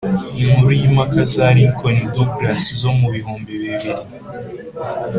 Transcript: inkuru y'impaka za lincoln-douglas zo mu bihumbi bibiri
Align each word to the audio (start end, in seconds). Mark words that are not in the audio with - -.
inkuru 0.41 0.71
y'impaka 0.79 1.21
za 1.33 1.45
lincoln-douglas 1.57 2.63
zo 2.81 2.91
mu 2.99 3.07
bihumbi 3.13 3.51
bibiri 3.61 3.91